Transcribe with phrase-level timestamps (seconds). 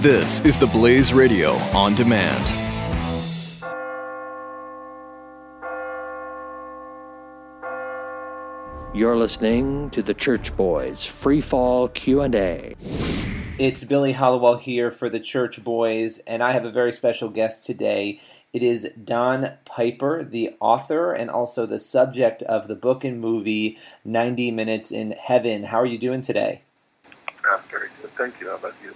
[0.00, 2.42] This is the Blaze Radio on demand.
[8.92, 12.74] You're listening to the Church Boys Free Fall Q&A.
[13.58, 17.64] It's Billy Hallowell here for the Church Boys, and I have a very special guest
[17.64, 18.20] today.
[18.52, 23.78] It is Don Piper, the author and also the subject of the book and movie
[24.04, 25.64] 90 Minutes in Heaven.
[25.64, 26.62] How are you doing today?
[27.48, 28.10] I'm very good.
[28.18, 28.48] Thank you.
[28.48, 28.94] How about you?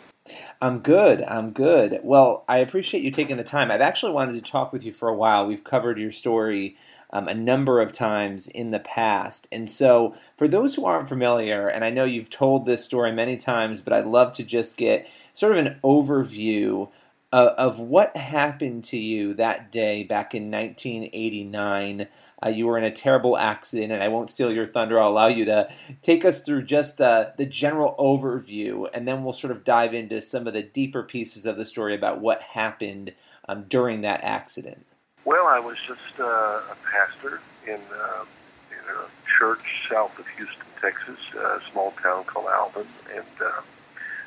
[0.61, 1.23] I'm good.
[1.23, 2.01] I'm good.
[2.03, 3.71] Well, I appreciate you taking the time.
[3.71, 5.47] I've actually wanted to talk with you for a while.
[5.47, 6.77] We've covered your story
[7.11, 9.47] um, a number of times in the past.
[9.53, 13.37] And so, for those who aren't familiar, and I know you've told this story many
[13.37, 16.89] times, but I'd love to just get sort of an overview
[17.33, 22.09] of, of what happened to you that day back in 1989.
[22.45, 25.01] Uh, you were in a terrible accident, and I won't steal your thunder.
[25.01, 25.69] I'll allow you to
[26.03, 30.21] take us through just uh, the general overview, and then we'll sort of dive into
[30.21, 33.15] some of the deeper pieces of the story about what happened
[33.49, 34.85] um, during that accident.
[35.25, 38.25] Well, I was just uh, a pastor in, uh,
[38.71, 43.63] in a church south of Houston, Texas, a small town called Alvin, and uh,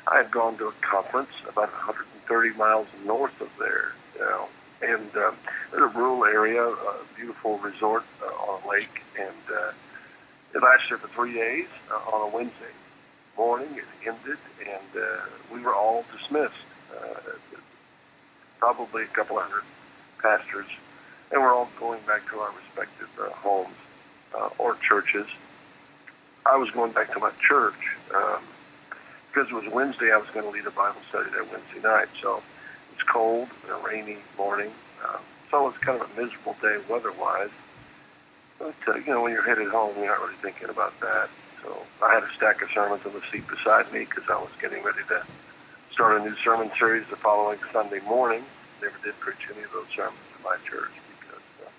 [0.06, 3.92] I had gone to a conference about 130 miles north of there.
[4.14, 4.48] You know,
[4.82, 5.36] and um,
[5.72, 9.72] it's a rural area, a beautiful resort uh, on a lake, and uh,
[10.54, 12.74] it lasted for three days uh, on a Wednesday
[13.36, 13.68] morning.
[13.76, 15.20] It ended, and uh,
[15.52, 16.54] we were all dismissed.
[16.96, 17.20] Uh,
[18.58, 19.64] probably a couple hundred
[20.20, 20.66] pastors,
[21.32, 23.74] and we're all going back to our respective uh, homes
[24.34, 25.26] uh, or churches.
[26.44, 27.74] I was going back to my church
[28.14, 28.42] um,
[29.30, 30.10] because it was Wednesday.
[30.12, 32.42] I was going to lead a Bible study that Wednesday night, so
[32.92, 34.74] it's cold, and a rainy morning,
[35.06, 37.54] um, so it's kind of a miserable day weather-wise.
[38.58, 41.30] But uh, you know, when you're headed home, you're not really thinking about that.
[41.62, 44.52] So I had a stack of sermons in the seat beside me because I was
[44.60, 45.24] getting ready to
[45.92, 48.44] start a new sermon series the following Sunday morning.
[48.82, 51.72] Never did preach any of those sermons in my church because, uh,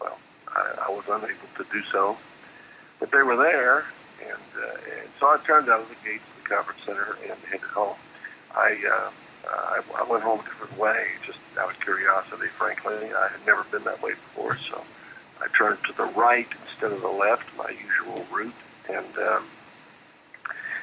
[0.00, 0.18] well,
[0.54, 2.18] I, I was unable to do so.
[2.98, 3.86] But they were there,
[4.22, 7.38] and, uh, and so I turned out of the gates of the conference center and
[7.50, 7.96] headed home.
[8.54, 9.10] I uh,
[9.46, 13.12] uh, I, I went home a different way, just out of curiosity, frankly.
[13.14, 14.82] I had never been that way before, so
[15.40, 18.52] I turned to the right instead of the left, my usual route.
[18.88, 19.44] And um,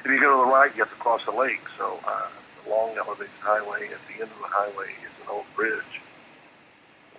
[0.04, 1.62] if you go to the right, you have to cross a lake.
[1.78, 2.28] So uh,
[2.66, 3.88] a long elevated highway.
[3.88, 6.00] At the end of the highway is an old bridge.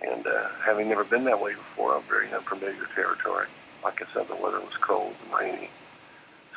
[0.02, 3.46] And uh, having never been that way before, I'm very unfamiliar territory.
[3.82, 5.70] Like I said, the weather was cold and rainy.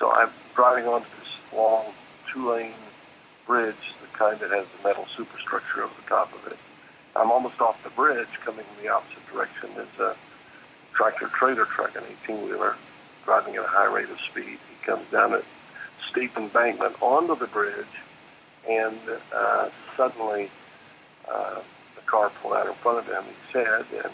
[0.01, 1.85] So I'm driving onto this long
[2.33, 2.73] two-lane
[3.45, 6.57] bridge, the kind that has the metal superstructure over the top of it.
[7.15, 9.69] I'm almost off the bridge, coming in the opposite direction.
[9.75, 10.15] There's a
[10.93, 12.75] tractor trailer truck, an 18-wheeler,
[13.25, 14.57] driving at a high rate of speed.
[14.69, 15.43] He comes down a
[16.09, 17.85] steep embankment onto the bridge,
[18.67, 18.97] and
[19.31, 20.49] uh, suddenly
[21.31, 21.59] uh,
[21.95, 24.13] the car pulled out in front of him, he said, and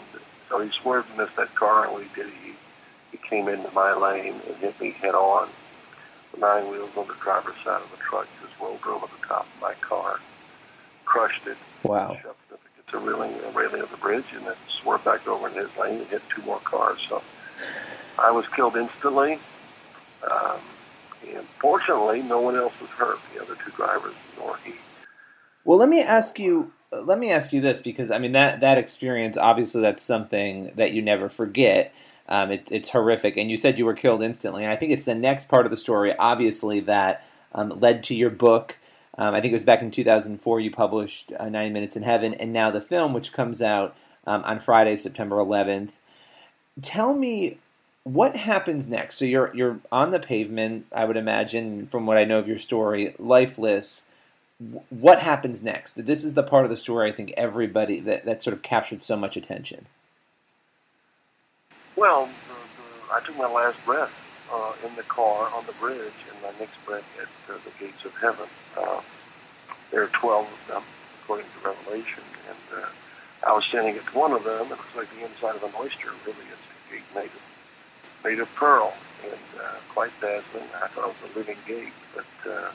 [0.50, 2.52] so he swerved and missed that car, and what he did, he,
[3.10, 5.48] he came into my lane and hit me head on.
[6.34, 9.46] The nine wheels on the driver's side of the truck just rolled over the top
[9.54, 10.20] of my car,
[11.04, 12.18] crushed it, Wow.
[12.22, 15.48] shoved it against the railing, the railing of the bridge, and then swerved back over
[15.48, 16.98] in his lane and hit two more cars.
[17.08, 17.22] So
[18.18, 19.38] I was killed instantly.
[20.30, 20.60] Um,
[21.34, 23.18] and fortunately, no one else was hurt.
[23.34, 24.74] The other two drivers, nor he.
[25.64, 26.72] Well, let me ask you.
[26.90, 30.92] Let me ask you this because I mean that that experience obviously that's something that
[30.92, 31.92] you never forget.
[32.28, 34.64] Um, it, it's horrific, and you said you were killed instantly.
[34.64, 37.24] And I think it's the next part of the story, obviously, that
[37.54, 38.76] um, led to your book.
[39.16, 42.34] Um, I think it was back in 2004 you published uh, 90 Minutes in Heaven,
[42.34, 43.96] and now the film, which comes out
[44.26, 45.90] um, on Friday, September 11th.
[46.82, 47.58] Tell me
[48.04, 49.16] what happens next.
[49.16, 52.58] So you're you're on the pavement, I would imagine, from what I know of your
[52.58, 54.04] story, lifeless.
[54.90, 56.04] What happens next?
[56.06, 59.04] This is the part of the story I think everybody that, that sort of captured
[59.04, 59.86] so much attention.
[61.98, 64.14] Well, the, the, I took my last breath
[64.54, 68.04] uh, in the car on the bridge, and my next breath at uh, the gates
[68.04, 68.46] of heaven.
[68.76, 69.00] Uh,
[69.90, 70.82] there are 12 of them,
[71.20, 72.86] according to Revelation, and uh,
[73.42, 74.66] I was standing at one of them.
[74.66, 76.46] It looks like the inside of an oyster, really.
[76.46, 77.42] It's a gate made of,
[78.22, 78.94] made of pearl,
[79.24, 80.70] and uh, quite dazzling.
[80.80, 82.70] I thought it was a living gate, but uh,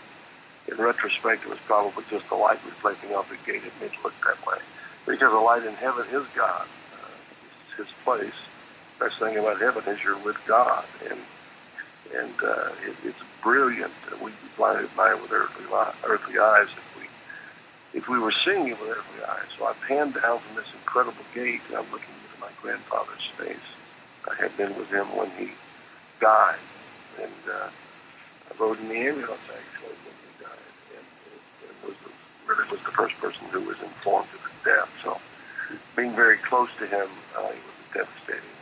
[0.67, 3.63] in retrospect, it was probably just the light reflecting off the gate.
[3.63, 4.59] It made it look that way.
[5.07, 6.67] Because the light in heaven is God.
[6.91, 7.07] Uh,
[7.47, 8.35] it's his place.
[9.03, 11.19] Best thing about heaven is you're with God, and
[12.15, 13.91] and uh, it, it's brilliant.
[14.23, 15.65] We'd blinded by it with earthly,
[16.05, 19.51] earthly eyes if we if we were seeing it with earthly eyes.
[19.59, 23.67] So I panned down from this incredible gate, and I'm looking into my grandfather's face.
[24.23, 25.51] I had been with him when he
[26.21, 26.63] died,
[27.19, 32.79] and uh, I rode in the ambulance actually when he died, and it, it was
[32.85, 34.89] the first person who was informed of his death.
[35.03, 35.19] So,
[35.93, 38.52] being very close to him, uh, it was devastating.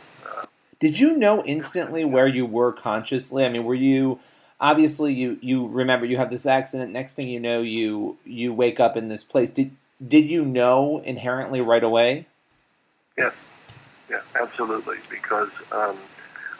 [0.82, 3.44] Did you know instantly where you were consciously?
[3.44, 4.18] I mean, were you
[4.60, 6.90] obviously you you remember you have this accident.
[6.90, 9.52] Next thing you know, you you wake up in this place.
[9.52, 9.70] Did
[10.08, 12.26] did you know inherently right away?
[13.16, 13.32] Yes,
[14.10, 14.96] yes, absolutely.
[15.08, 15.96] Because um,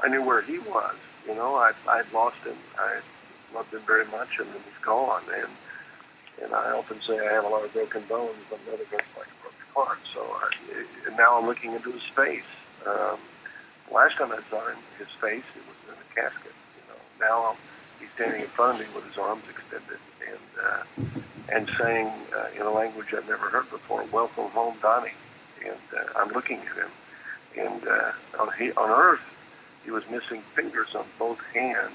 [0.05, 0.95] I knew where he was.
[1.27, 2.55] You know, I I'd lost him.
[2.79, 3.01] I
[3.53, 5.25] loved him very much, and then he's gone.
[5.35, 5.51] And
[6.45, 8.87] and I often say I have a lot of broken bones, but broken
[9.19, 9.99] like a broken heart.
[10.15, 10.49] So I,
[11.09, 12.45] and now I'm looking into his face.
[12.87, 13.19] Um,
[13.93, 16.53] last time I saw him, his face, it was in a casket.
[16.77, 17.57] You know, now
[18.01, 20.83] he's standing in front of me with his arms extended and uh,
[21.49, 25.13] and saying uh, in a language I've never heard before, "Welcome home, Donnie."
[25.65, 26.91] And uh, I'm looking at him,
[27.57, 29.21] and uh, on he, on Earth,
[29.85, 31.93] he was missing fingers on both hands,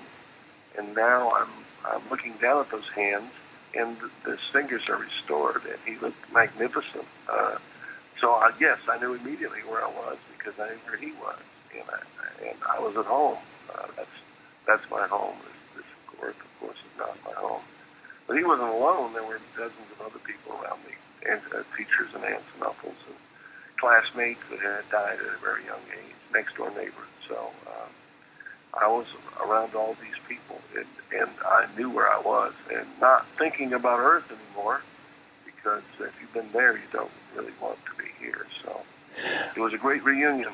[0.78, 1.50] and now I'm
[1.86, 3.32] I'm looking down at those hands,
[3.74, 7.06] and his fingers are restored, and he looked magnificent.
[7.30, 7.58] Uh,
[8.20, 11.40] so I, yes, I knew immediately where I was because I knew where he was,
[11.80, 13.38] and I, and I was at home.
[13.74, 14.18] Uh, that's
[14.66, 15.36] that's my home.
[15.44, 15.90] This, this
[16.22, 17.62] earth, of course, is not my home.
[18.28, 19.14] But he wasn't alone.
[19.14, 20.96] There were dozens of other people around me,
[21.30, 23.16] and uh, teachers and aunts and uncles and
[23.80, 27.14] classmates that had died at a very young age, next door neighbors.
[27.30, 27.90] So um,
[28.74, 29.06] I was
[29.44, 30.88] around all these people, and,
[31.18, 34.82] and I knew where I was, and not thinking about Earth anymore,
[35.46, 38.46] because if you've been there, you don't really want to be here.
[38.64, 38.82] So
[39.56, 40.52] it was a great reunion.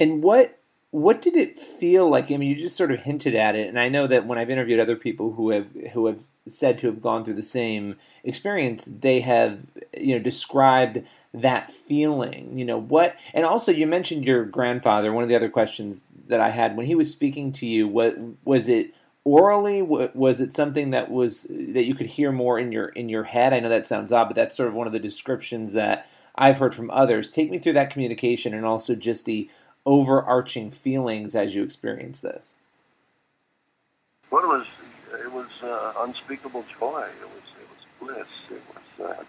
[0.00, 0.58] And what
[0.90, 2.30] what did it feel like?
[2.30, 4.50] I mean, you just sort of hinted at it, and I know that when I've
[4.50, 8.84] interviewed other people who have who have said to have gone through the same experience,
[8.84, 9.60] they have
[9.96, 11.02] you know described
[11.34, 12.58] that feeling.
[12.58, 13.16] You know what?
[13.32, 15.12] And also, you mentioned your grandfather.
[15.12, 18.16] One of the other questions that I had when he was speaking to you, what
[18.44, 18.94] was it?
[19.24, 23.22] orally was it something that was that you could hear more in your in your
[23.22, 26.08] head i know that sounds odd but that's sort of one of the descriptions that
[26.34, 29.48] i've heard from others take me through that communication and also just the
[29.84, 32.54] overarching feelings as you experience this?
[34.30, 34.66] Well it was
[35.20, 37.08] it was uh, unspeakable joy.
[37.20, 38.28] It was it was bliss.
[38.50, 39.24] It was uh,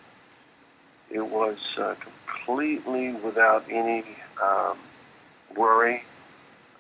[1.12, 4.04] it was uh, completely without any
[4.42, 4.78] um,
[5.56, 6.04] worry.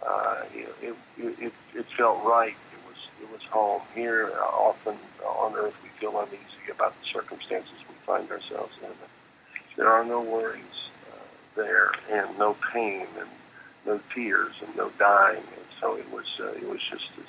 [0.05, 2.55] Uh, it, it, it, it felt right.
[3.23, 3.81] It was home.
[3.95, 8.89] Here, often on earth, we feel uneasy about the circumstances we find ourselves in.
[9.77, 11.15] There are no worries uh,
[11.55, 13.29] there, and no pain, and
[13.85, 15.37] no tears, and no dying.
[15.37, 16.25] And so it was.
[16.39, 17.27] Uh, it was just as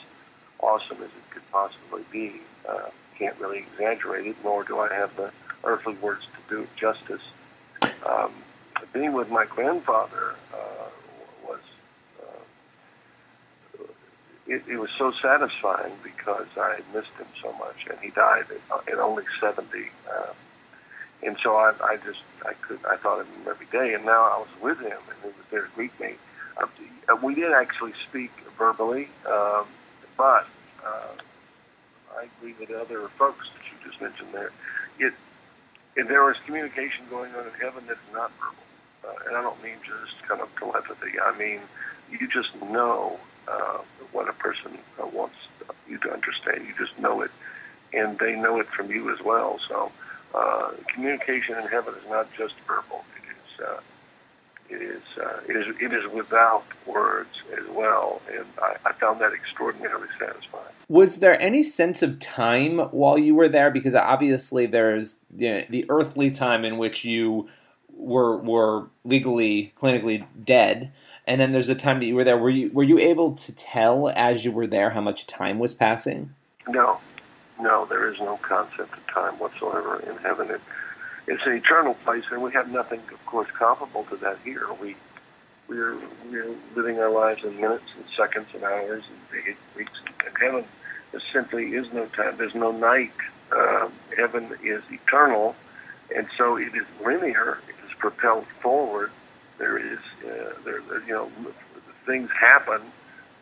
[0.61, 2.41] awesome as it could possibly be.
[2.69, 5.31] Uh, can't really exaggerate it, nor do I have the
[5.63, 7.23] earthly words to do it justice.
[8.05, 8.33] Um,
[8.93, 10.85] being with my grandfather uh,
[14.47, 18.93] it, it was so satisfying because I missed him so much, and he died at,
[18.93, 19.91] at only seventy.
[20.09, 20.33] Uh,
[21.23, 24.23] and so I, I just I could I thought of him every day, and now
[24.23, 26.15] I was with him, and he was there to greet me.
[26.57, 29.67] Uh, we did actually speak verbally, um,
[30.17, 30.47] but
[30.85, 31.15] uh,
[32.17, 34.53] I agree with other folks that you just mentioned there.
[34.99, 35.13] It
[35.97, 38.65] and there was communication going on in heaven that is not verbal,
[39.05, 41.19] uh, and I don't mean just kind of telepathy.
[41.21, 41.61] I mean
[42.11, 43.19] you just know
[43.49, 43.79] uh,
[44.13, 45.37] what a person uh, wants
[45.89, 46.67] you to understand.
[46.67, 47.31] You just know it,
[47.93, 49.59] and they know it from you as well.
[49.69, 49.91] So,
[50.35, 53.05] uh, communication in heaven is not just verbal.
[53.17, 53.67] It is.
[53.67, 53.81] Uh,
[54.71, 59.21] it is, uh, it is it is without words as well, and I, I found
[59.21, 60.65] that extraordinarily satisfying.
[60.89, 63.71] Was there any sense of time while you were there?
[63.71, 67.49] Because obviously there's you know, the earthly time in which you
[67.97, 70.93] were were legally clinically dead,
[71.27, 72.39] and then there's a time that you were there.
[72.39, 75.75] Were you were you able to tell as you were there how much time was
[75.75, 76.35] passing?
[76.69, 76.99] No,
[77.61, 80.51] no, there is no concept of time whatsoever in heaven.
[80.51, 80.61] It,
[81.27, 84.67] it's an eternal place, and we have nothing, of course, comparable to that here.
[84.81, 84.97] We
[85.69, 85.99] we're
[86.31, 89.99] we're living our lives in minutes and seconds and hours and days, and weeks.
[90.27, 90.65] And heaven
[91.13, 92.37] there simply is no time.
[92.37, 93.13] There's no night.
[93.53, 95.55] Um, heaven is eternal,
[96.15, 97.59] and so it is linear.
[97.69, 99.11] It is propelled forward
[99.59, 101.31] there is, uh, there, you know,
[102.07, 102.81] things happen,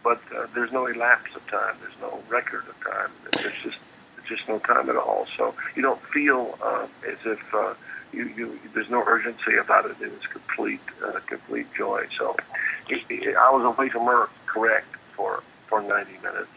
[0.05, 1.77] but uh, there's no elapse of time.
[1.81, 3.11] There's no record of time.
[3.33, 3.79] There's just,
[4.35, 5.27] just no time at all.
[5.37, 7.75] So you don't feel uh, as if uh,
[8.13, 9.97] you, you, there's no urgency about it.
[10.01, 12.07] It is complete, uh, complete joy.
[12.19, 12.37] So
[12.89, 16.49] it, it, I was away from Earth, correct, for for 90 minutes.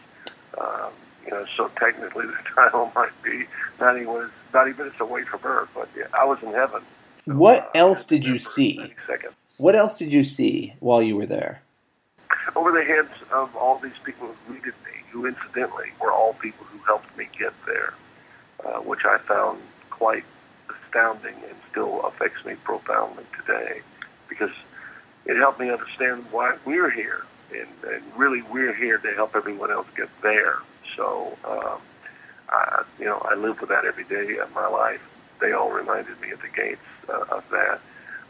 [0.58, 0.92] Um,
[1.24, 3.44] you know, so technically the title might be
[3.80, 6.82] 90 was 90 minutes away from Earth, but yeah, I was in heaven.
[7.26, 8.94] So, what uh, else did you see?
[9.58, 11.62] What else did you see while you were there?
[12.54, 16.64] Over the heads of all these people who greeted me, who incidentally were all people
[16.66, 17.94] who helped me get there,
[18.64, 19.60] uh, which I found
[19.90, 20.24] quite
[20.68, 23.80] astounding and still affects me profoundly today
[24.28, 24.50] because
[25.24, 27.24] it helped me understand why we're here.
[27.52, 30.58] And, and really, we're here to help everyone else get there.
[30.96, 31.80] So, um,
[32.48, 35.00] I, you know, I live with that every day of my life.
[35.40, 37.80] They all reminded me at the gates uh, of that.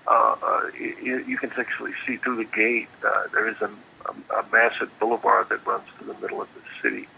[0.07, 2.89] Uh, you, you can actually see through the gate.
[3.05, 3.71] Uh, there is a,
[4.07, 7.09] a, a massive boulevard that runs through the middle of the city,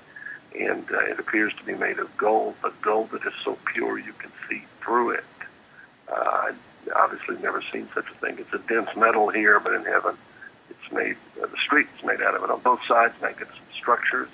[0.58, 3.98] and uh, it appears to be made of gold, but gold that is so pure
[3.98, 5.24] you can see through it.
[6.10, 6.52] Uh, I
[6.96, 8.38] obviously never seen such a thing.
[8.38, 10.16] It's a dense metal here, but in heaven,
[10.70, 11.16] it's made.
[11.42, 13.14] Uh, the street's made out of it on both sides.
[13.20, 14.30] Magnificent structures.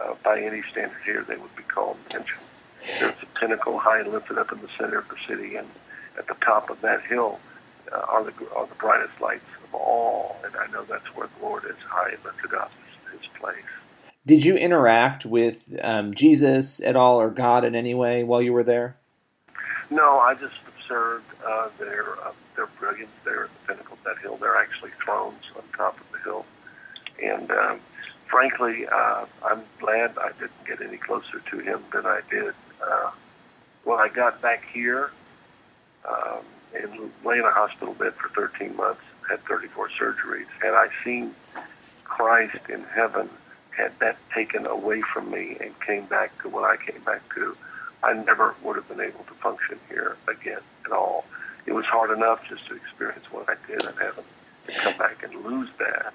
[0.00, 2.40] Uh, by any standard here, they would be called mansions.
[2.98, 5.68] There's a pinnacle high and lifted up in the center of the city, and
[6.18, 7.38] at the top of that hill
[7.92, 10.36] uh, are the are the brightest lights of all.
[10.44, 12.70] And I know that's where the Lord is high and lifted up,
[13.10, 13.54] his, his place.
[14.26, 18.52] Did you interact with um, Jesus at all or God in any way while you
[18.52, 18.96] were there?
[19.90, 24.18] No, I just observed uh, their uh, their brilliance there at the pinnacle of that
[24.22, 24.38] hill.
[24.38, 26.46] They're actually thrones on top of the hill,
[27.22, 27.80] and um,
[28.30, 33.10] frankly, uh, I'm glad I didn't get any closer to him than I did uh,
[33.84, 35.10] when I got back here
[36.74, 39.00] and lay in a hospital bed for 13 months.
[39.28, 40.46] Had 34 surgeries.
[40.60, 41.34] Had I seen
[42.04, 43.30] Christ in heaven,
[43.70, 47.56] had that taken away from me and came back to what I came back to,
[48.02, 51.24] I never would have been able to function here again at all.
[51.66, 54.24] It was hard enough just to experience what I did in heaven
[54.68, 56.12] and come back and lose that.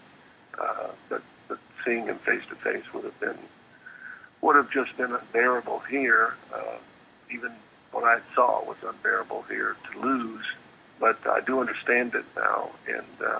[0.60, 3.38] Uh, but, but seeing him face to face would have been
[4.42, 6.36] would have just been unbearable here.
[6.54, 6.78] Uh,
[7.32, 7.52] even
[7.92, 10.46] what I saw was unbearable here to lose.
[11.00, 13.40] But I do understand it now, and uh,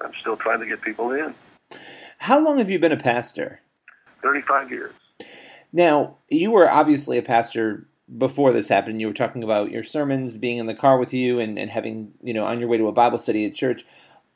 [0.00, 1.34] I'm still trying to get people in.
[2.18, 3.60] How long have you been a pastor?
[4.22, 4.94] 35 years.
[5.72, 9.00] Now, you were obviously a pastor before this happened.
[9.00, 12.12] You were talking about your sermons, being in the car with you, and, and having,
[12.22, 13.84] you know, on your way to a Bible study at church.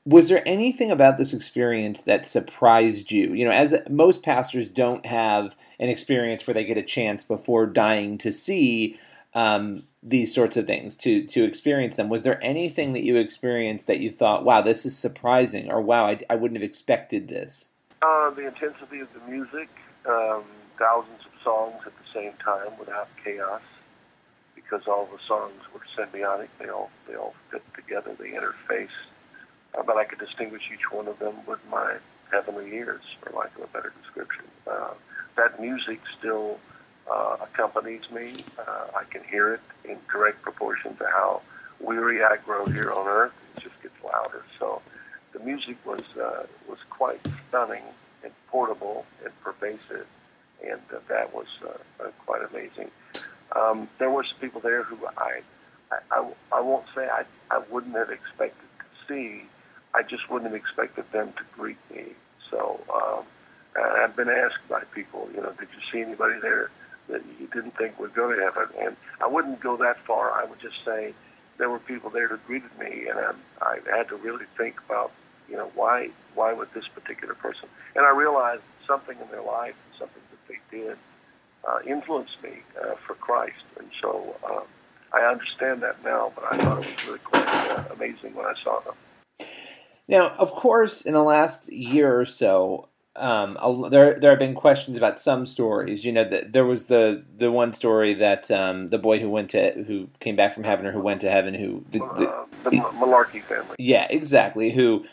[0.05, 3.33] Was there anything about this experience that surprised you?
[3.35, 7.67] You know, as most pastors don't have an experience where they get a chance before
[7.67, 8.99] dying to see
[9.35, 12.09] um, these sorts of things, to to experience them.
[12.09, 16.07] Was there anything that you experienced that you thought, "Wow, this is surprising," or "Wow,
[16.07, 17.69] I, I wouldn't have expected this"?
[18.03, 19.69] Uh, the intensity of the music,
[20.07, 20.45] um,
[20.79, 23.63] thousands of songs at the same time without chaos,
[24.55, 26.49] because all the songs were symbiotic.
[26.59, 28.15] They all they all fit together.
[28.19, 28.89] They interface.
[29.75, 31.97] Uh, but I could distinguish each one of them with my
[32.31, 34.45] heavenly ears, for lack of a better description.
[34.67, 34.91] Uh,
[35.37, 36.59] that music still
[37.11, 38.45] uh, accompanies me.
[38.59, 41.43] Uh, I can hear it in direct proportion to how
[41.81, 43.33] weary I grow here on earth.
[43.57, 44.45] It just gets louder.
[44.59, 44.83] So
[45.33, 47.85] the music was uh, was quite stunning
[48.23, 50.07] and portable and pervasive,
[50.63, 52.91] and uh, that was uh, uh, quite amazing.
[53.57, 55.43] Um, there were some people there who I,
[55.91, 59.43] I, I, I won't say I, I wouldn't have expected to see.
[59.95, 62.13] I just wouldn't have expected them to greet me.
[62.51, 63.25] So um,
[63.77, 66.71] I've been asked by people, you know, did you see anybody there
[67.13, 68.69] that you didn't think would go to heaven?
[68.81, 70.33] And I wouldn't go that far.
[70.33, 71.15] I would just say
[71.59, 75.13] there were people there who greeted me, and I, I had to really think about,
[75.49, 77.69] you know, why why would this particular person?
[77.95, 80.97] And I realized something in their life, something that they did,
[81.69, 84.65] uh, influenced me uh, for Christ, and so um,
[85.13, 86.33] I understand that now.
[86.35, 88.95] But I thought it was really quite uh, amazing when I saw them.
[90.09, 93.59] Now, of course, in the last year or so, um,
[93.91, 96.05] there there have been questions about some stories.
[96.05, 99.51] You know, the, there was the the one story that um, the boy who went
[99.51, 102.45] to who came back from heaven or who went to heaven who the, the, uh,
[102.65, 103.77] the Malarkey family.
[103.79, 104.71] Yeah, exactly.
[104.71, 105.05] Who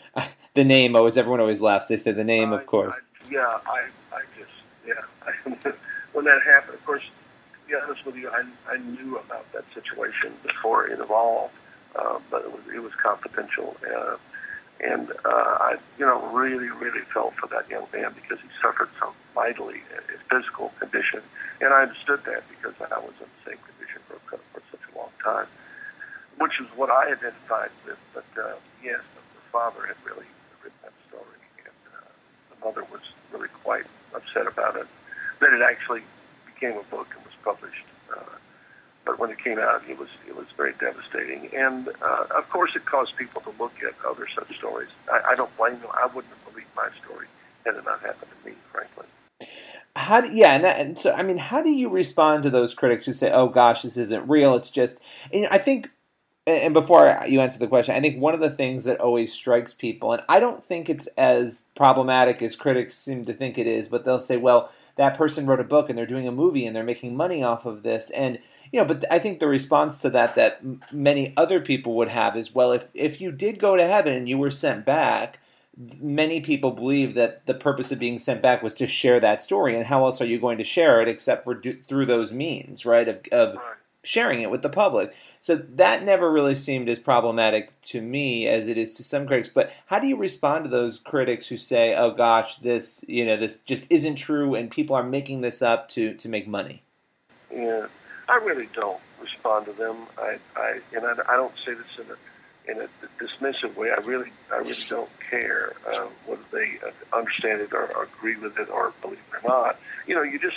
[0.54, 1.86] the name always everyone always laughs.
[1.88, 2.94] They say the name, of course.
[2.96, 4.50] I, yeah, I I just
[4.86, 5.72] yeah.
[6.12, 9.64] when that happened, of course, to be honest with you, I I knew about that
[9.74, 11.52] situation before it evolved,
[11.96, 13.76] uh, but it was it was confidential.
[14.80, 18.88] And uh, I, you know, really, really felt for that young man because he suffered
[18.98, 21.20] so mightily his physical condition,
[21.60, 24.92] and I understood that because I was in the same condition for, for such a
[24.96, 25.46] long time,
[26.40, 28.00] which is what I identified with.
[28.16, 30.28] But uh, yes, the father had really
[30.64, 32.08] written that story, and uh,
[32.48, 33.04] the mother was
[33.36, 33.84] really quite
[34.16, 34.88] upset about it.
[35.44, 36.00] That it actually
[36.48, 37.84] became a book and was published.
[38.08, 38.39] Uh,
[39.04, 42.72] but when it came out, it was it was very devastating, and uh, of course,
[42.74, 44.88] it caused people to look at other such stories.
[45.10, 45.90] I, I don't blame them.
[45.94, 47.26] I wouldn't have believed my story
[47.64, 49.06] had it not happened to me, frankly.
[49.96, 52.74] How do, yeah, and, that, and so I mean, how do you respond to those
[52.74, 54.54] critics who say, "Oh gosh, this isn't real.
[54.54, 55.00] It's just,"
[55.32, 55.88] and I think
[56.46, 59.74] and before you answer the question, I think one of the things that always strikes
[59.74, 63.88] people, and I don't think it's as problematic as critics seem to think it is,
[63.88, 66.76] but they'll say, well, that person wrote a book and they're doing a movie and
[66.76, 68.10] they're making money off of this.
[68.10, 68.38] And
[68.72, 70.60] you know but i think the response to that that
[70.92, 74.28] many other people would have is well if if you did go to heaven and
[74.28, 75.40] you were sent back
[76.00, 79.74] many people believe that the purpose of being sent back was to share that story.
[79.76, 82.84] And how else are you going to share it except for do, through those means
[82.84, 83.08] right?
[83.08, 83.56] Of, of
[84.02, 88.66] sharing it with the public so that never really seemed as problematic to me as
[88.66, 91.94] it is to some critics but how do you respond to those critics who say
[91.94, 95.88] oh gosh this you know this just isn't true and people are making this up
[95.88, 96.82] to to make money
[97.52, 97.86] yeah
[98.28, 102.10] i really don't respond to them i i and i, I don't say this in
[102.10, 102.16] a
[102.70, 102.88] in a
[103.22, 103.90] dismissive way.
[103.90, 106.78] I really, I really don't care uh, whether they
[107.12, 109.80] understand it or, or agree with it or believe it or not.
[110.06, 110.56] You know, you just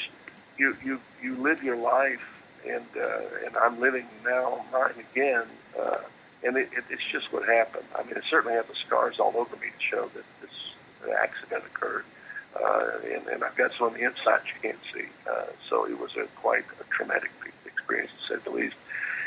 [0.57, 2.21] you you you live your life,
[2.67, 5.45] and uh, and I'm living now mine again,
[5.79, 5.99] uh,
[6.43, 7.85] and it, it, it's just what happened.
[7.95, 11.63] I mean, I certainly have the scars all over me to show that this accident
[11.65, 12.05] occurred.
[12.53, 15.07] Uh, and, and I've got some on the inside you can't see.
[15.27, 17.31] Uh, so it was a quite a traumatic
[17.65, 18.75] experience, to say the least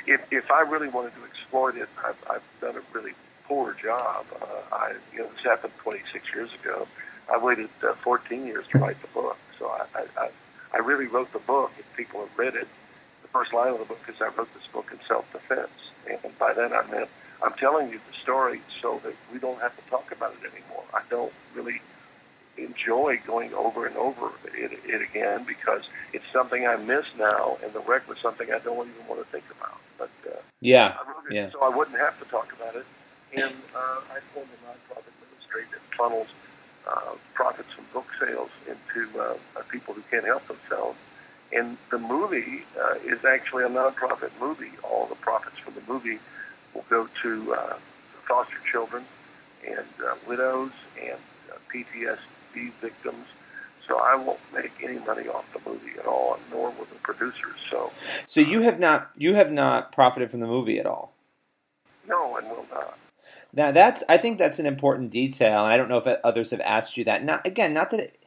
[0.06, 3.12] if, if I really wanted to exploit it, I've, I've done a really
[3.44, 4.26] poor job.
[4.40, 6.86] Uh, I, you know, this happened 26 years ago.
[7.32, 10.30] I waited uh, 14 years to write the book, so I, I,
[10.72, 11.72] I really wrote the book.
[11.78, 12.68] If people have read it,
[13.36, 15.68] first line of the book is I wrote this book in self-defense,
[16.08, 17.08] and by that I meant
[17.42, 20.84] I'm telling you the story so that we don't have to talk about it anymore.
[20.94, 21.82] I don't really
[22.56, 25.82] enjoy going over and over it, it again because
[26.14, 29.30] it's something I miss now, and the wreck was something I don't even want to
[29.30, 29.76] think about.
[29.98, 31.50] But uh, yeah, I wrote it yeah.
[31.52, 32.86] so I wouldn't have to talk about it.
[33.36, 36.28] And uh, I formed a nonprofit ministry that funnels
[36.88, 39.34] uh, profits from book sales into uh,
[39.68, 40.96] people who can't help themselves.
[41.52, 44.72] And the movie uh, is actually a nonprofit movie.
[44.82, 46.18] All the profits from the movie
[46.74, 47.76] will go to uh,
[48.26, 49.04] foster children
[49.66, 51.18] and uh, widows and
[51.50, 53.26] uh, PTSD victims
[53.86, 57.56] so I won't make any money off the movie at all, nor will the producers.
[57.70, 57.92] So,
[58.26, 61.12] so you have not you have not profited from the movie at all.
[62.08, 62.98] No, and will not.
[63.52, 66.60] Now that's I think that's an important detail, and I don't know if others have
[66.60, 67.24] asked you that.
[67.24, 68.00] Not again, not that.
[68.00, 68.22] It,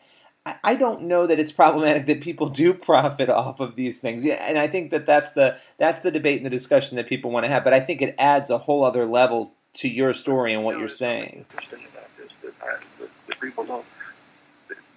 [0.63, 4.23] I don't know that it's problematic that people do profit off of these things.
[4.23, 7.31] Yeah, and I think that that's the that's the debate and the discussion that people
[7.31, 7.63] want to have.
[7.63, 10.87] But I think it adds a whole other level to your story and what you're
[10.87, 11.45] saying.
[11.51, 13.85] Interesting about this that, I, that, that people don't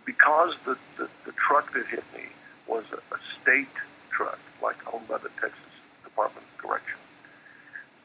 [0.05, 2.25] because the, the, the truck that hit me
[2.67, 3.69] was a, a state
[4.11, 5.59] truck, like owned by the Texas
[6.05, 6.99] Department of Correction.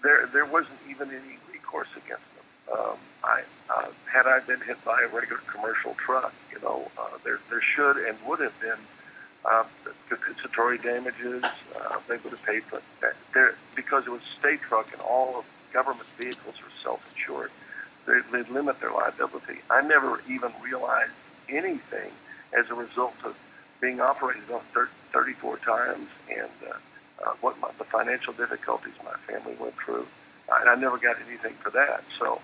[0.04, 2.37] there there wasn't even any recourse against them.
[2.72, 7.18] Um, I uh, had I been hit by a regular commercial truck, you know, uh,
[7.24, 8.80] there there should and would have been
[9.46, 9.64] uh,
[10.10, 11.44] compensatory damages.
[11.44, 13.16] Uh, they would have paid that.
[13.34, 17.52] There because it was a state truck and all of government vehicles were self-insured.
[18.06, 19.60] They, they limit their liability.
[19.70, 21.12] I never even realized
[21.50, 22.12] anything
[22.58, 23.36] as a result of
[23.82, 24.62] being operated on
[25.14, 26.74] 34 times and uh,
[27.26, 30.08] uh, what my, the financial difficulties my family went through.
[30.50, 32.04] And I never got anything for that.
[32.20, 32.42] So,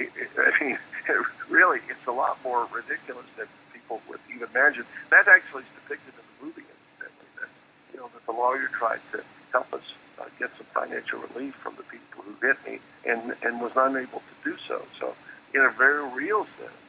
[0.00, 0.78] I mean,
[1.50, 4.84] really, it's a lot more ridiculous than people would even imagine.
[5.10, 7.50] That actually is depicted in the movie, incidentally, that,
[7.92, 9.84] you know, that the lawyer tried to help us
[10.18, 14.20] uh, get some financial relief from the people who hit me and, and was unable
[14.20, 14.82] to do so.
[14.98, 15.14] So,
[15.54, 16.82] in a very real sense,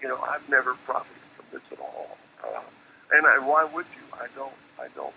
[0.00, 2.18] you know, I've never profited from this at all.
[2.42, 2.60] Uh,
[3.12, 4.04] and I, why would you?
[4.18, 4.56] I don't.
[4.80, 5.14] I don't.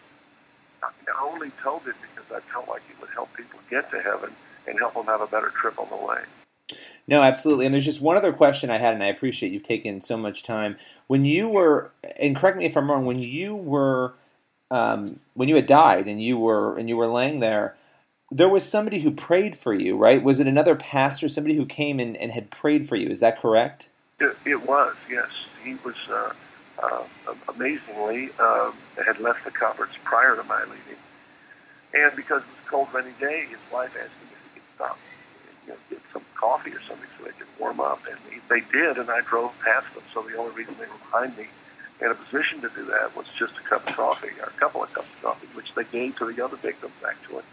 [0.83, 4.01] I, I only told it because I felt like it would help people get to
[4.01, 4.35] heaven
[4.67, 6.21] and help them have a better trip on the way.
[7.07, 7.65] No, absolutely.
[7.65, 10.43] And there's just one other question I had, and I appreciate you've taken so much
[10.43, 10.77] time.
[11.07, 14.13] When you were, and correct me if I'm wrong, when you were,
[14.71, 17.75] um, when you had died and you were and you were laying there,
[18.31, 20.23] there was somebody who prayed for you, right?
[20.23, 23.09] Was it another pastor, somebody who came and, and had prayed for you?
[23.09, 23.89] Is that correct?
[24.19, 25.29] It, it was, yes.
[25.63, 26.33] He was uh,
[26.81, 27.03] uh,
[27.49, 28.71] amazingly uh,
[29.05, 30.99] had left the conference prior to my leaving,
[31.93, 34.69] and because it was a cold, rainy day, his wife asked him if he could
[34.75, 34.97] stop,
[35.65, 38.17] you know, get some coffee or something so they could warm up, and
[38.53, 40.03] they did, and I drove past them.
[40.13, 41.47] So the only reason they were behind me
[42.01, 44.83] in a position to do that was just a cup of coffee, or a couple
[44.83, 47.43] of cups of coffee, which they gave to the other victims actually.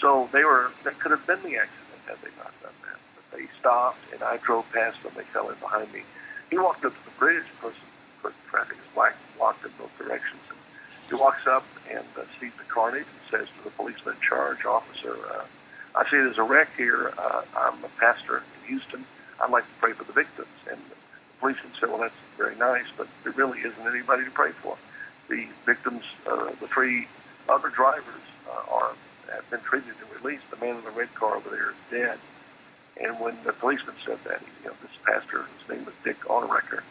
[0.00, 3.00] So they were that could have been the accident had they not done that.
[3.14, 5.12] But they stopped, and I drove past them.
[5.16, 6.02] They fell in behind me.
[6.50, 7.44] He walked up to the bridge.
[7.44, 10.40] Of course, of course traffic is black, blocked in both directions.
[10.48, 10.58] And
[11.08, 14.64] he walks up and uh, sees the carnage and says to the policeman in charge,
[14.64, 15.44] officer, uh,
[15.94, 17.12] I see there's a wreck here.
[17.16, 19.04] Uh, I'm a pastor in Houston.
[19.40, 20.48] I'd like to pray for the victims.
[20.70, 20.96] And the
[21.40, 24.76] policeman said, well, that's very nice, but there really isn't anybody to pray for.
[25.28, 27.08] The victims, uh, the three
[27.48, 28.92] other drivers uh, are
[29.32, 30.44] have been treated and released.
[30.50, 32.18] The man in the red car over there is dead.
[33.00, 36.82] And when the policeman said that, you know, this pastor, his name was Dick Onerecker,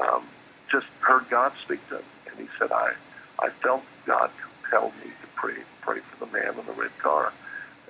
[0.00, 0.24] um,
[0.70, 2.04] just heard God speak to him.
[2.30, 2.92] And he said, I,
[3.40, 7.32] I felt God compelled me to pray, pray for the man in the red car.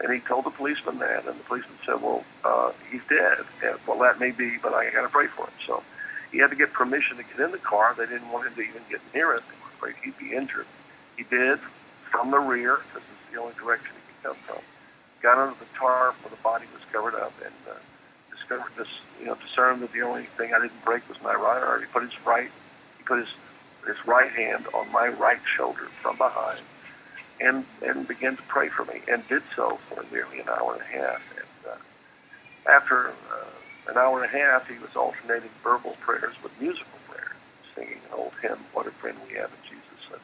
[0.02, 3.38] And he told the policeman that, and the policeman said, well, uh, he's dead.
[3.62, 5.54] And, well, that may be, but I got to pray for him.
[5.66, 5.82] So
[6.32, 7.94] he had to get permission to get in the car.
[7.96, 9.42] They didn't want him to even get near it.
[9.48, 10.66] They were afraid he'd be injured.
[11.16, 11.60] He did
[12.10, 14.62] from the rear, because it's the only direction he could come from.
[15.22, 17.78] Got under the tarp where the body was covered up, and uh,
[18.30, 18.88] discovered this,
[19.20, 21.80] you know, discerned that the only thing I didn't break was my right arm.
[21.80, 22.50] He put his right,
[22.98, 23.28] he put his
[23.86, 26.60] his right hand on my right shoulder from behind,
[27.40, 30.82] and and began to pray for me, and did so for nearly an hour and
[30.82, 31.20] a half.
[31.36, 36.52] And uh, after uh, an hour and a half, he was alternating verbal prayers with
[36.60, 37.36] musical prayers,
[37.74, 40.20] singing an old hymn, "What a Friend We Have in Jesus."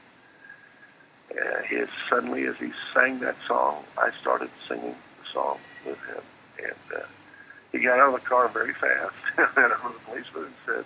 [1.31, 5.99] And uh, his, suddenly, as he sang that song, I started singing the song with
[6.09, 6.23] him,
[6.59, 7.01] and.
[7.01, 7.07] Uh,
[7.73, 10.85] he got out of the car very fast and to the policeman and said,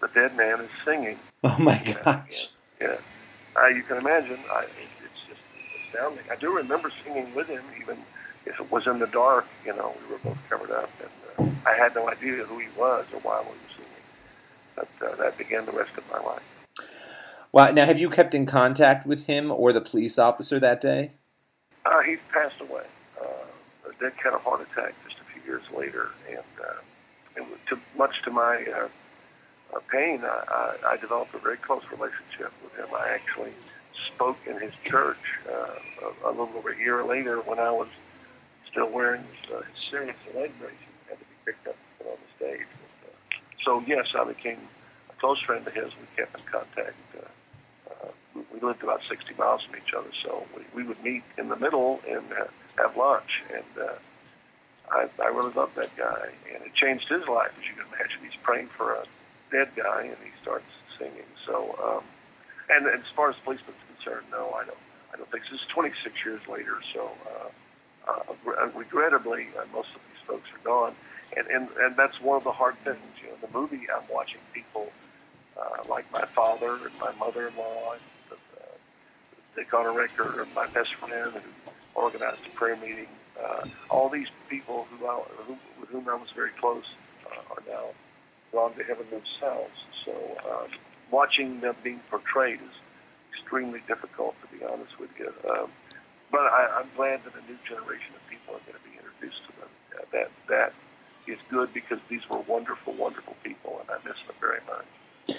[0.00, 2.50] "The dead man is singing." Oh my gosh!
[2.80, 2.96] Yeah, yeah.
[3.62, 4.38] Uh, you can imagine.
[4.50, 4.64] I,
[5.94, 6.24] astounding.
[6.30, 7.98] I do remember singing with him, even
[8.46, 9.46] if it was in the dark.
[9.64, 10.90] You know, we were both covered up,
[11.38, 13.90] and uh, I had no idea who he was or why we were singing.
[14.76, 16.42] But uh, that began the rest of my life.
[17.52, 17.70] Wow.
[17.70, 21.12] Now, have you kept in contact with him or the police officer that day?
[21.86, 22.84] Uh, he's passed away.
[23.20, 27.46] Uh, a dead kind of heart attack just a few years later, and, uh, and
[27.68, 28.88] to, much to my uh,
[29.76, 32.86] uh, pain, I, I, I developed a very close relationship with him.
[32.92, 33.52] I actually
[34.14, 37.88] spoke in his church uh, a, a little over a year later when I was
[38.70, 40.72] still wearing his, uh, his serious leg brace.
[40.78, 42.66] He had to be picked up and put on the stage.
[43.04, 43.10] Uh,
[43.64, 44.58] so yes, I became
[45.10, 45.86] a close friend of his.
[45.86, 46.96] We kept in contact.
[47.16, 51.22] Uh, uh, we, lived about 60 miles from each other, so we, we would meet
[51.38, 53.42] in the middle and uh, have lunch.
[53.52, 53.92] And uh,
[54.90, 57.52] I, I really loved that guy, and it changed his life.
[57.58, 59.04] As you can imagine, he's praying for a
[59.50, 60.66] dead guy, and he starts
[60.98, 61.28] singing.
[61.46, 62.04] So, um,
[62.70, 64.78] and, as far as policeman's concerned, no, I don't.
[65.12, 65.52] I don't think so.
[65.54, 67.50] This is 26 years later, so uh,
[68.10, 70.94] uh, regrettably, uh, most of these folks are gone,
[71.36, 72.98] and, and and that's one of the hard things.
[73.22, 74.90] You know, the movie I'm watching people
[75.56, 78.74] uh, like my father and my mother-in-law, and uh,
[79.54, 83.06] Dick Onerecker, and my best friend who organized a prayer meeting
[83.38, 86.84] uh, all these people who, I, who with whom I was very close
[87.26, 87.94] uh, are now
[88.52, 89.74] gone to heaven themselves.
[90.04, 90.12] So
[90.50, 90.68] um,
[91.10, 92.74] watching them being portrayed is
[93.34, 95.32] extremely difficult, to be honest with you.
[95.50, 95.70] Um,
[96.30, 99.42] but I, I'm glad that a new generation of people are going to be introduced
[99.46, 99.68] to them.
[99.94, 100.72] Uh, that that
[101.26, 105.38] is good because these were wonderful, wonderful people, and I miss them very much.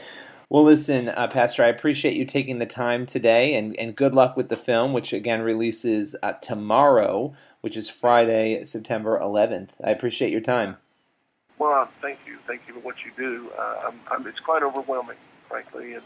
[0.49, 4.37] Well, listen, uh, Pastor, I appreciate you taking the time today, and, and good luck
[4.37, 9.69] with the film, which again releases uh, tomorrow which is Friday, September 11th.
[9.83, 10.77] I appreciate your time.
[11.57, 12.37] Well, thank you.
[12.45, 13.49] Thank you for what you do.
[13.57, 15.17] Uh, I'm, I'm, it's quite overwhelming,
[15.49, 16.03] frankly, and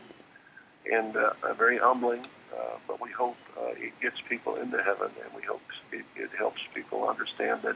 [0.91, 2.21] and uh, very humbling.
[2.51, 6.29] Uh, but we hope uh, it gets people into heaven, and we hope it, it
[6.37, 7.75] helps people understand that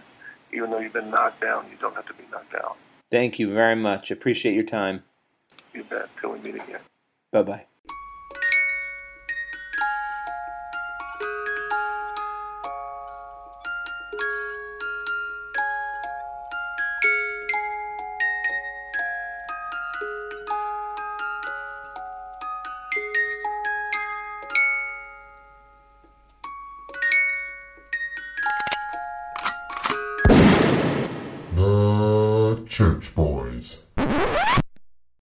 [0.51, 2.75] even though you've been knocked down, you don't have to be knocked out.
[3.09, 4.11] Thank you very much.
[4.11, 5.03] Appreciate your time.
[5.73, 6.09] You bet.
[6.19, 6.81] Till we meet again.
[7.31, 7.65] Bye bye.